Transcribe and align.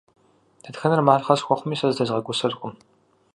Дэтхэнэр 0.63 1.01
малъхъэ 1.05 1.35
схуэхъуми, 1.39 1.79
сэ 1.79 1.87
зытезгъэгусэркъым. 1.91 2.73